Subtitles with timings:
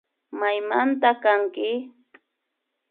[0.39, 1.69] Maymanta kanki